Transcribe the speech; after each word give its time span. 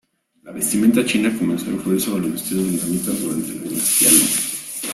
La 0.41 0.51
vestimenta 0.51 1.05
china 1.05 1.31
comenzó 1.37 1.65
a 1.69 1.73
influir 1.73 2.01
sobre 2.01 2.21
los 2.23 2.31
vestidos 2.31 2.67
vietnamitas 2.71 3.21
durante 3.21 3.53
la 3.53 3.61
dinastía 3.69 4.09
Lý. 4.09 4.23